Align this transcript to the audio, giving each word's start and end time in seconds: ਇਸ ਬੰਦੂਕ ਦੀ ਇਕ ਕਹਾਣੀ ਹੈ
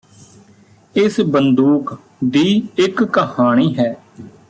ਇਸ 0.95 1.19
ਬੰਦੂਕ 1.21 1.95
ਦੀ 2.23 2.67
ਇਕ 2.77 3.03
ਕਹਾਣੀ 3.03 3.73
ਹੈ 3.79 3.95